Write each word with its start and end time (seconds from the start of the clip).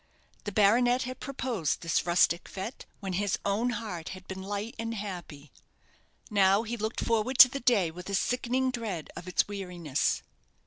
The 0.45 0.51
baronet 0.51 1.03
had 1.03 1.19
proposed 1.19 1.81
this 1.81 2.07
rustic 2.07 2.45
fête 2.45 2.85
when 3.01 3.13
his 3.13 3.37
own 3.45 3.69
heart 3.69 4.09
had 4.17 4.27
been 4.27 4.41
light 4.41 4.73
and 4.79 4.95
happy; 4.95 5.51
now 6.31 6.63
he 6.63 6.75
looked 6.75 7.01
forward 7.05 7.37
to 7.37 7.47
the 7.47 7.59
day 7.59 7.91
with 7.91 8.09
a 8.09 8.15
sickening 8.15 8.71
dread 8.71 9.11
of 9.15 9.27
its 9.27 9.47
weariness. 9.47 10.23